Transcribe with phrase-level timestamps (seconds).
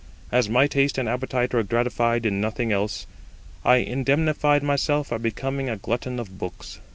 [0.31, 3.05] As my taste and appetite were gratified in nothing else,
[3.63, 6.79] I indemnified myself by becoming a glutton of books.